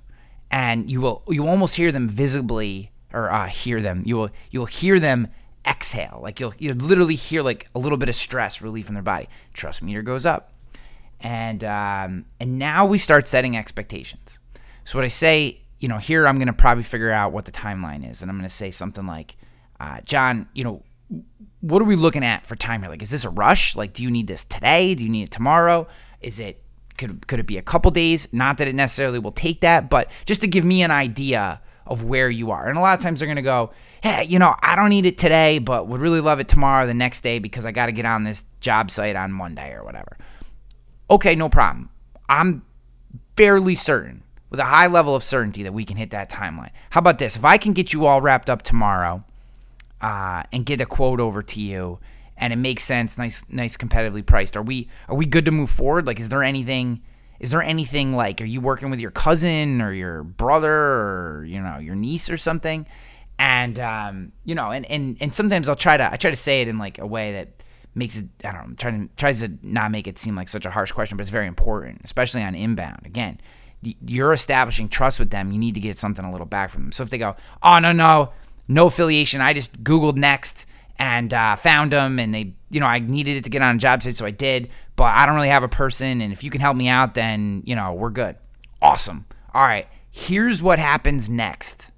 [0.51, 4.03] And you will you almost hear them visibly or uh, hear them.
[4.05, 5.29] You will you will hear them
[5.67, 6.21] exhale.
[6.23, 9.29] Like you'll you'll literally hear like a little bit of stress relief in their body.
[9.53, 10.53] Trust meter goes up,
[11.21, 14.39] and um, and now we start setting expectations.
[14.85, 18.09] So what I say, you know, here I'm gonna probably figure out what the timeline
[18.09, 19.37] is, and I'm gonna say something like,
[19.81, 20.83] uh, John, you know,
[21.61, 22.91] what are we looking at for time here?
[22.91, 23.75] Like, is this a rush?
[23.77, 24.95] Like, do you need this today?
[24.95, 25.87] Do you need it tomorrow?
[26.21, 26.63] Is it
[26.99, 28.29] could could it be a couple days?
[28.33, 32.05] Not that it necessarily will take that, but just to give me an idea of
[32.05, 32.69] where you are.
[32.69, 35.07] And a lot of times they're going to go, "Hey, you know, I don't need
[35.07, 37.93] it today, but would really love it tomorrow, the next day because I got to
[37.93, 40.17] get on this job site on Monday or whatever."
[41.11, 41.91] Okay, no problem.
[42.29, 42.63] I'm
[43.37, 46.71] fairly certain with a high level of certainty that we can hit that timeline.
[46.91, 47.37] How about this?
[47.37, 49.25] If I can get you all wrapped up tomorrow
[50.01, 51.99] uh, and get a quote over to you
[52.37, 54.57] and it makes sense, nice, nice, competitively priced.
[54.57, 56.07] Are we are we good to move forward?
[56.07, 57.03] Like, is there anything?
[57.41, 58.41] Is there anything like?
[58.41, 62.37] Are you working with your cousin or your brother or you know your niece or
[62.37, 62.87] something?
[63.39, 66.63] And um, you know, and and and sometimes I'll try to I try to say
[66.63, 67.63] it in like a way that
[67.95, 70.67] makes it I don't know trying to tries to not make it seem like such
[70.67, 73.01] a harsh question, but it's very important, especially on inbound.
[73.05, 73.41] Again,
[74.07, 75.53] you're establishing trust with them.
[75.53, 76.93] You need to get something a little back from them.
[76.93, 78.33] So if they go, oh no no
[78.67, 80.67] no affiliation, I just googled Next
[80.99, 83.79] and uh, found them and they you know i needed it to get on a
[83.79, 86.51] job site so i did but i don't really have a person and if you
[86.51, 88.37] can help me out then you know we're good.
[88.83, 89.25] Awesome.
[89.55, 89.89] All right.
[90.11, 91.91] Here's what happens next.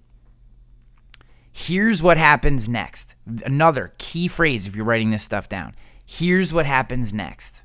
[1.52, 3.16] Here's what happens next.
[3.44, 5.74] Another key phrase if you're writing this stuff down.
[6.06, 7.64] Here's what happens next.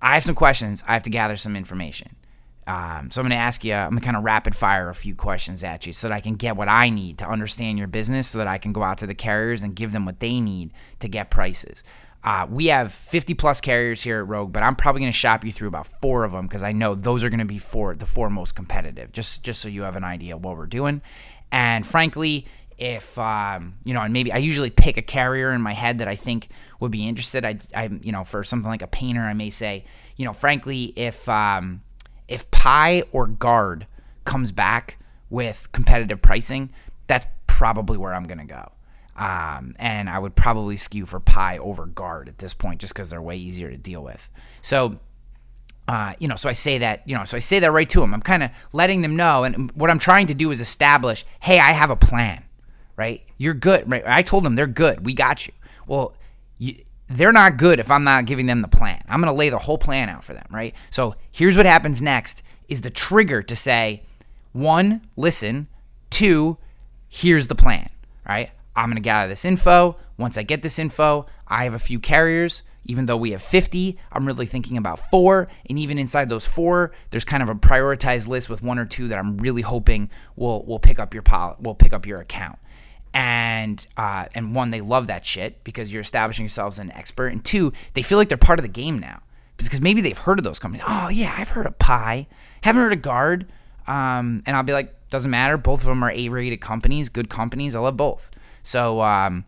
[0.00, 0.82] I have some questions.
[0.86, 2.16] I have to gather some information
[2.68, 4.94] um, so I'm going to ask you, I'm going to kind of rapid fire a
[4.94, 7.88] few questions at you so that I can get what I need to understand your
[7.88, 10.38] business so that I can go out to the carriers and give them what they
[10.38, 11.82] need to get prices.
[12.22, 15.46] Uh, we have 50 plus carriers here at Rogue, but I'm probably going to shop
[15.46, 17.94] you through about four of them because I know those are going to be four,
[17.94, 21.00] the four most competitive, just, just so you have an idea of what we're doing.
[21.50, 25.72] And frankly, if um, you know, and maybe I usually pick a carrier in my
[25.72, 26.48] head that I think
[26.80, 27.44] would be interested.
[27.44, 29.84] I, I, you know, for something like a painter, I may say,
[30.16, 31.82] you know, frankly, if um,
[32.28, 33.86] if Pie or Guard
[34.24, 34.98] comes back
[35.30, 36.70] with competitive pricing,
[37.06, 38.72] that's probably where I'm going to go.
[39.16, 43.10] Um, and I would probably skew for Pie over Guard at this point just because
[43.10, 44.30] they're way easier to deal with.
[44.62, 45.00] So,
[45.88, 48.00] uh, you know, so I say that, you know, so I say that right to
[48.00, 48.14] them.
[48.14, 49.42] I'm kind of letting them know.
[49.42, 52.44] And what I'm trying to do is establish, hey, I have a plan,
[52.96, 53.22] right?
[53.38, 54.04] You're good, right?
[54.06, 55.04] I told them they're good.
[55.04, 55.54] We got you.
[55.86, 56.14] Well,
[56.58, 56.76] you,
[57.08, 59.02] they're not good if I'm not giving them the plan.
[59.08, 60.74] I'm going to lay the whole plan out for them, right?
[60.90, 64.02] So here's what happens next is the trigger to say,
[64.52, 65.68] one, listen,
[66.10, 66.58] two,
[67.08, 67.88] here's the plan,
[68.28, 68.50] right?
[68.76, 69.96] I'm going to gather this info.
[70.18, 72.62] Once I get this info, I have a few carriers.
[72.84, 75.48] Even though we have 50, I'm really thinking about four.
[75.68, 79.08] And even inside those four, there's kind of a prioritized list with one or two
[79.08, 82.58] that I'm really hoping will will pick up your pol- will pick up your account
[83.18, 87.32] and uh, and one they love that shit because you're establishing yourselves as an expert
[87.32, 89.20] and two they feel like they're part of the game now
[89.56, 90.84] because maybe they've heard of those companies.
[90.86, 92.28] Oh yeah i've heard of Pie
[92.62, 93.50] haven't heard of guard.
[93.88, 95.56] Um, and i'll be like doesn't matter.
[95.56, 97.74] Both of them are a-rated companies good companies.
[97.74, 98.30] I love both.
[98.62, 99.46] So um,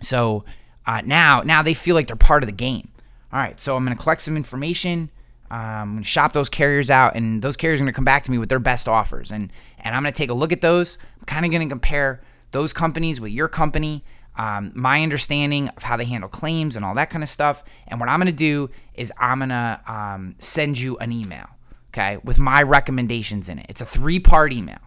[0.00, 0.46] so
[0.86, 2.88] uh, now now they feel like they're part of the game.
[3.34, 5.10] All right so i'm going to collect some information.
[5.50, 8.38] Um, shop those carriers out, and those carriers are going to come back to me
[8.38, 10.96] with their best offers, and and I'm going to take a look at those.
[11.18, 14.04] I'm kind of going to compare those companies with your company,
[14.36, 17.62] um, my understanding of how they handle claims and all that kind of stuff.
[17.88, 21.46] And what I'm going to do is I'm going to um, send you an email,
[21.90, 23.66] okay, with my recommendations in it.
[23.68, 24.80] It's a three part email,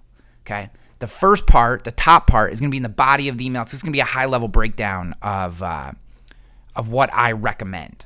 [0.45, 0.69] okay.
[0.99, 3.45] The first part, the top part, is going to be in the body of the
[3.45, 3.65] email.
[3.65, 5.91] So it's going to be a high level breakdown of uh,
[6.75, 8.05] of what I recommend.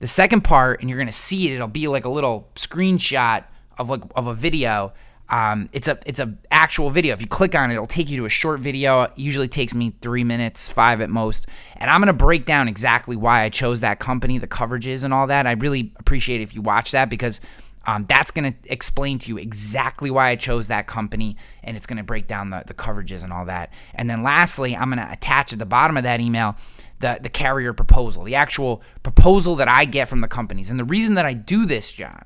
[0.00, 3.44] The second part, and you're gonna see it, it'll be like a little screenshot
[3.78, 4.92] of like of a video.
[5.30, 7.14] Um, it's a it's a actual video.
[7.14, 9.02] If you click on it, it'll take you to a short video.
[9.02, 11.46] It usually takes me three minutes, five at most.
[11.76, 15.26] And I'm gonna break down exactly why I chose that company, the coverages, and all
[15.28, 15.46] that.
[15.46, 17.40] I really appreciate if you watch that because
[17.86, 22.02] um, that's to explain to you exactly why I chose that company, and it's to
[22.02, 23.70] break down the, the coverages and all that.
[23.94, 26.56] And then lastly, I'm to attach at the bottom of that email
[27.00, 30.70] the, the carrier proposal, the actual proposal that I get from the companies.
[30.70, 32.24] And the reason that I do this, John,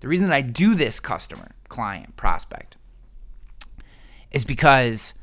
[0.00, 2.76] the reason that I do this customer, client, prospect,
[4.30, 5.14] is because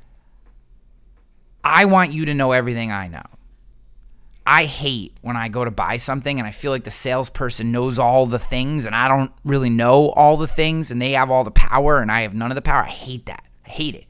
[1.63, 3.23] I want you to know everything I know.
[4.47, 7.97] I hate when I go to buy something and I feel like the salesperson knows
[7.97, 11.43] all the things and I don't really know all the things and they have all
[11.43, 12.83] the power and I have none of the power.
[12.83, 13.43] I hate that.
[13.65, 14.05] I hate it.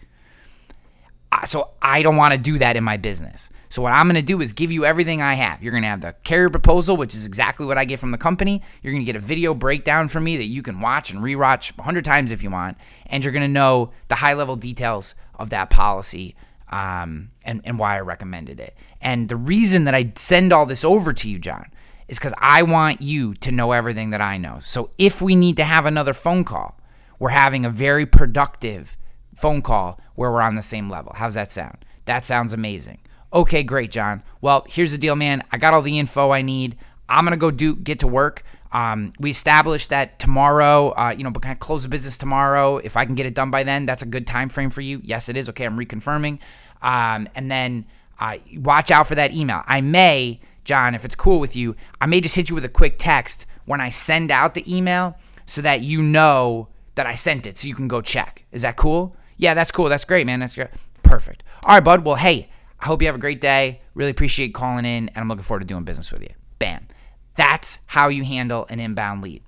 [1.46, 3.50] So I don't want to do that in my business.
[3.70, 5.62] So what I'm going to do is give you everything I have.
[5.62, 8.18] You're going to have the carrier proposal, which is exactly what I get from the
[8.18, 8.62] company.
[8.82, 11.78] You're going to get a video breakdown from me that you can watch and rewatch
[11.78, 12.78] 100 times if you want,
[13.08, 16.36] and you're going to know the high level details of that policy
[16.70, 18.76] um, and, and why I recommended it.
[19.02, 21.70] And the reason that I send all this over to you, John,
[22.08, 24.60] is because I want you to know everything that I know.
[24.60, 26.80] So if we need to have another phone call,
[27.20, 28.98] we're having a very productive
[29.36, 31.12] phone call where we're on the same level.
[31.16, 31.86] How's that sound?
[32.06, 33.00] That sounds amazing.
[33.34, 34.24] Okay, great, John.
[34.42, 35.44] Well, here's the deal, man.
[35.52, 36.78] I got all the info I need.
[37.10, 38.44] I'm gonna go do get to work.
[38.72, 42.78] Um, we established that tomorrow, uh, you know, but kind of close the business tomorrow.
[42.78, 45.02] If I can get it done by then, that's a good time frame for you.
[45.04, 45.50] Yes, it is.
[45.50, 46.40] Okay, I'm reconfirming.
[46.82, 47.86] Um, and then
[48.20, 49.62] uh, watch out for that email.
[49.66, 52.70] I may, John, if it's cool with you, I may just hit you with a
[52.70, 57.46] quick text when I send out the email so that you know that I sent
[57.46, 58.46] it so you can go check.
[58.52, 59.16] Is that cool?
[59.38, 59.90] Yeah, that's cool.
[59.90, 60.40] That's great, man.
[60.40, 60.70] That's great.
[61.04, 61.44] Perfect.
[61.64, 62.06] All right, bud.
[62.06, 63.82] Well, hey, I hope you have a great day.
[63.94, 66.30] Really appreciate calling in, and I'm looking forward to doing business with you.
[66.60, 66.88] Bam.
[67.36, 69.44] That's how you handle an inbound lead.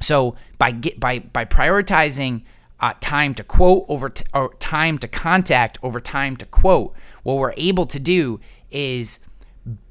[0.00, 2.42] So by get by by prioritizing
[2.80, 7.36] uh, time to quote over t- or time to contact over time to quote, what
[7.36, 9.18] we're able to do is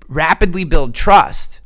[0.08, 1.62] rapidly build trust,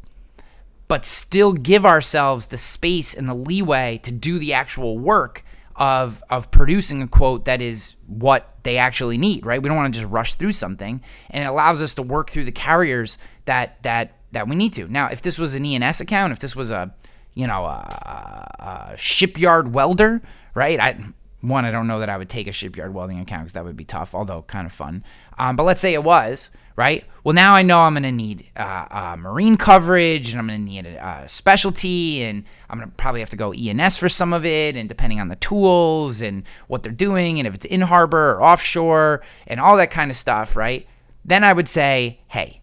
[0.87, 6.23] but still give ourselves the space and the leeway to do the actual work of
[6.29, 9.62] of producing a quote that is what they actually need, right?
[9.62, 12.45] We don't want to just rush through something, and it allows us to work through
[12.45, 14.88] the carriers that that that we need to.
[14.88, 16.93] Now, if this was an ENS account, if this was a
[17.33, 20.21] you know a, a shipyard welder,
[20.53, 20.79] right?
[20.79, 20.97] I
[21.41, 23.75] one, I don't know that I would take a shipyard welding account because that would
[23.75, 25.03] be tough, although kind of fun.
[25.38, 27.05] Um, but let's say it was, right?
[27.23, 30.59] Well, now I know I'm going to need uh, uh, marine coverage and I'm going
[30.59, 34.09] to need a, a, specialty and I'm going to probably have to go ENS for
[34.09, 37.65] some of it and depending on the tools and what they're doing and if it's
[37.65, 40.88] in harbor or offshore and all that kind of stuff, right?
[41.23, 42.62] Then I would say, hey,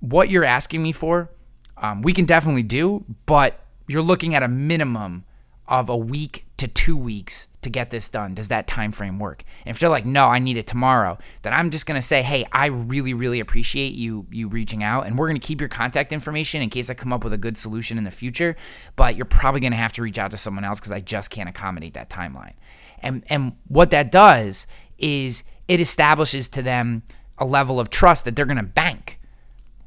[0.00, 1.30] what you're asking me for,
[1.76, 5.24] um, we can definitely do, but you're looking at a minimum
[5.68, 8.34] of a week to two weeks to get this done?
[8.34, 9.44] Does that time frame work?
[9.64, 12.44] And if you're like no i need it tomorrow then i'm just to say hey
[12.52, 16.62] i really really appreciate you you reaching out and we're to keep your contact information
[16.62, 18.56] in case i come up with a good solution in the future
[18.94, 21.48] but you're probably to have to reach out to someone else because i just can't
[21.48, 22.54] accommodate that timeline.
[23.00, 24.66] And and what that does
[24.98, 27.02] is it establishes to them
[27.38, 29.05] a level of trust that they're to bank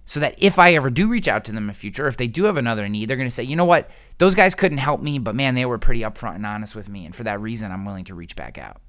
[0.09, 2.25] so that if I ever do reach out to them in the future, if they
[2.25, 5.03] do have another need, they're going to say, you know what, those guys couldn't help
[5.03, 7.05] me, but man, they were pretty upfront and honest with me.
[7.05, 8.81] And for that reason, I'm willing to reach back out.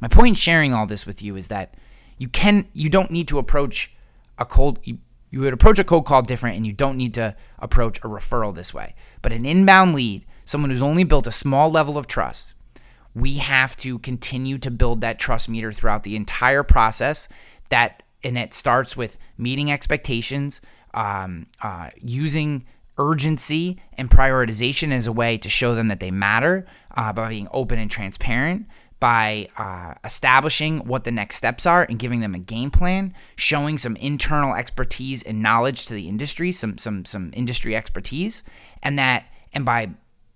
[0.00, 1.76] My point in sharing all this with you is that
[2.18, 3.94] you can, you don't need to approach
[4.38, 4.98] a cold, you,
[5.30, 8.52] you would approach a cold call different and you don't need to approach a referral
[8.52, 8.96] this way.
[9.22, 12.54] But an inbound lead, someone who's only built a small level of trust,
[13.14, 17.28] we have to continue to build that trust meter throughout the entire process
[17.68, 20.60] that and it starts with meeting expectations,
[20.94, 22.64] um, uh, using
[22.98, 27.48] urgency and prioritization as a way to show them that they matter uh, by being
[27.52, 28.66] open and transparent
[29.02, 33.76] by uh, establishing what the next steps are and giving them a game plan, showing
[33.76, 38.44] some internal expertise and knowledge to the industry, some some some industry expertise,
[38.80, 39.90] and that and by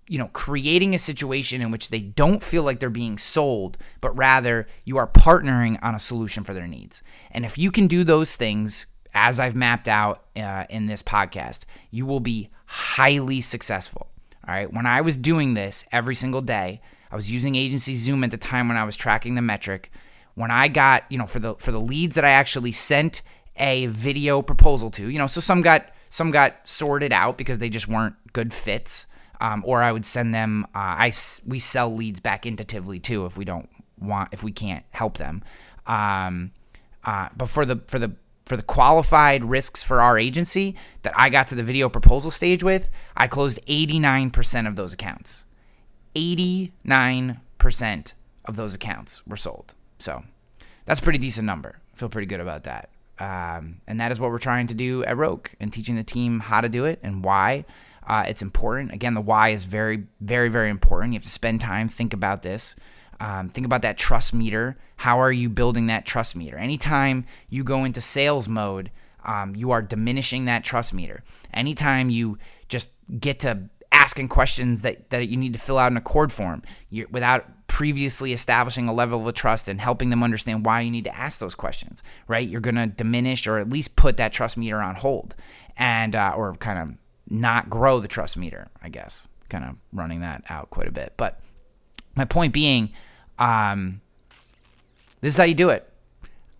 [0.07, 4.15] you know, creating a situation in which they don't feel like they're being sold, but
[4.17, 7.03] rather you are partnering on a solution for their needs.
[7.31, 11.65] And if you can do those things, as I've mapped out uh, in this podcast,
[11.91, 14.07] you will be highly successful.
[14.47, 14.71] All right.
[14.71, 18.37] When I was doing this every single day, I was using Agency Zoom at the
[18.37, 19.91] time when I was tracking the metric.
[20.35, 23.23] When I got, you know, for the for the leads that I actually sent
[23.57, 27.69] a video proposal to, you know, so some got some got sorted out because they
[27.69, 29.07] just weren't good fits
[29.39, 30.65] um, or I would send them.
[30.75, 31.13] Uh, I
[31.45, 33.69] we sell leads back into Tivly too if we don't
[33.99, 35.43] want if we can't help them.
[35.85, 36.51] Um,
[37.03, 38.13] uh, but for the for the
[38.45, 42.63] for the qualified risks for our agency that I got to the video proposal stage
[42.63, 45.43] with, I closed 89% of those accounts.
[46.15, 48.13] 89%
[48.45, 49.75] of those accounts were sold.
[49.99, 50.23] So
[50.85, 51.79] that's a pretty decent number.
[51.93, 52.89] I feel pretty good about that.
[53.19, 56.39] Um, and that is what we're trying to do at Rogue and teaching the team
[56.39, 57.65] how to do it and why.
[58.07, 58.93] Uh, it's important.
[58.93, 61.13] Again, the why is very, very, very important.
[61.13, 62.75] You have to spend time, think about this.
[63.19, 64.77] Um, think about that trust meter.
[64.95, 66.57] How are you building that trust meter?
[66.57, 68.91] Anytime you go into sales mode,
[69.25, 71.23] um, you are diminishing that trust meter.
[71.53, 72.37] Anytime you
[72.69, 72.89] just
[73.19, 76.61] get to asking questions that, that you need to fill out in a form
[77.09, 81.15] without previously establishing a level of trust and helping them understand why you need to
[81.15, 82.47] ask those questions, right?
[82.47, 85.35] You're going to diminish or at least put that trust meter on hold
[85.75, 86.97] and, uh, or kind of
[87.29, 91.13] not grow the trust meter, I guess, kind of running that out quite a bit.
[91.17, 91.39] But
[92.15, 92.91] my point being,
[93.39, 94.01] um,
[95.21, 95.89] this is how you do it.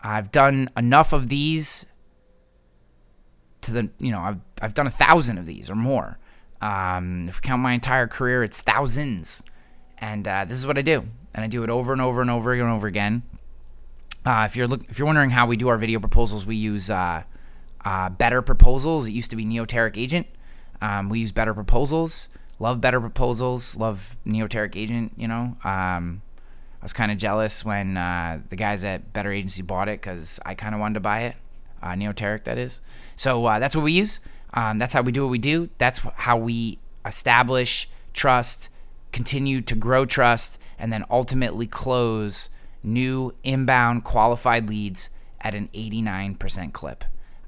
[0.02, 1.86] I've done enough of these
[3.62, 6.18] to the, you know, I've, I've done a thousand of these or more.
[6.62, 9.44] Um, if we count my entire career, it's thousands.
[9.98, 11.06] And uh, this is what I do.
[11.34, 13.24] And I do it over and over and over and over again.
[14.26, 16.90] Uh, if you're look, if you're wondering how we do our video proposals, we use
[16.90, 17.24] uh,
[17.86, 19.08] uh Better Proposals.
[19.08, 20.28] It used to be Neoteric Agent.
[20.82, 22.30] Um, we use Better Proposals.
[22.60, 23.76] Love Better Proposals.
[23.76, 25.14] Love Neoteric Agent.
[25.18, 26.22] You know, um,
[26.82, 30.40] I was kind of jealous when uh, the guys at Better Agency bought it because
[30.46, 31.36] I kind of wanted to buy it.
[31.82, 32.82] Uh, Neoteric, that is.
[33.16, 34.20] So uh, that's what we use.
[34.54, 35.70] Um, that's how we do what we do.
[35.78, 38.70] That's how we establish trust,
[39.12, 42.50] continue to grow trust, and then ultimately close
[42.84, 45.10] new inbound qualified leads
[45.42, 47.04] at an 89% clip.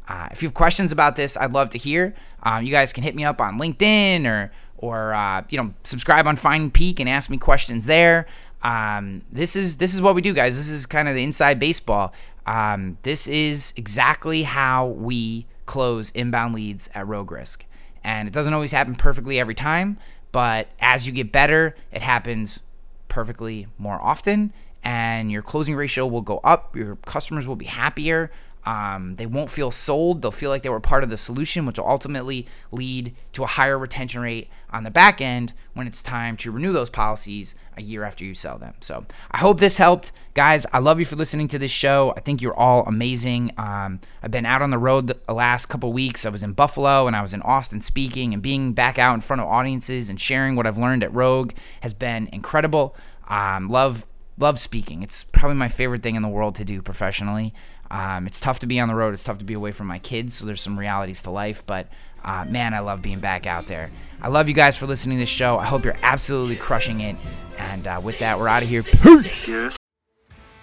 [0.10, 2.16] Uh, if you have questions about this, I'd love to hear.
[2.42, 6.28] Um, you guys can hit me up on LinkedIn or or uh, you know subscribe
[6.28, 8.26] on Finding Peak and ask me questions there.
[8.64, 10.58] Um, this is this is what we do, guys.
[10.58, 12.12] This is kind of the inside baseball.
[12.48, 17.66] Um, this is exactly how we close inbound leads at Rogue Risk,
[18.04, 20.00] and it doesn't always happen perfectly every time.
[20.32, 22.64] But as you get better, it happens
[23.10, 24.54] perfectly more often,
[24.84, 26.76] and your closing ratio will go up.
[26.76, 28.32] Your customers will be happier.
[28.66, 30.22] Um, they won't feel sold.
[30.22, 33.48] They'll feel like they were part of the solution, which will ultimately lead to a
[33.48, 37.82] higher retention rate on the back end when it's time to renew those policies a
[37.82, 38.74] year after you sell them.
[38.82, 40.12] So I hope this helped.
[40.34, 42.14] Guys, I love you for listening to this show.
[42.16, 43.54] I think you're all amazing.
[43.58, 46.26] Um, I've been out on the road the last couple weeks.
[46.26, 49.22] I was in Buffalo and I was in Austin speaking, and being back out in
[49.22, 52.96] front of audiences and sharing what I've learned at Rogue has been incredible.
[53.28, 54.06] Um, love
[54.38, 55.04] love speaking.
[55.04, 57.54] It's probably my favorite thing in the world to do professionally.
[57.92, 59.14] Um, it's tough to be on the road.
[59.14, 60.36] It's tough to be away from my kids.
[60.36, 61.64] So there's some realities to life.
[61.66, 61.88] But
[62.24, 63.90] uh, man, I love being back out there.
[64.22, 65.58] I love you guys for listening to this show.
[65.58, 67.16] I hope you're absolutely crushing it.
[67.58, 68.84] And uh, with that, we're out of here.
[68.84, 69.50] Peace.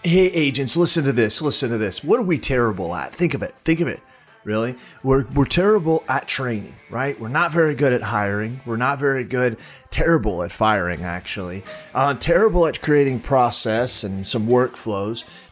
[0.03, 1.43] Hey, agents, listen to this.
[1.43, 2.05] Listen to this.
[2.05, 3.15] What are we terrible at?
[3.15, 3.55] Think of it.
[3.65, 4.01] Think of it
[4.47, 4.77] really.
[5.03, 7.21] We're, we're terrible at training, right?
[7.21, 8.61] We're not very good at hiring.
[8.65, 9.59] We're not very good,
[9.91, 11.65] terrible at firing, actually.
[11.93, 15.25] Uh, terrible at creating process and some workflows.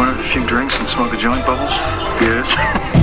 [0.00, 1.72] Want a few drinks and smoke a joint, Bubbles?
[2.22, 2.96] Yes.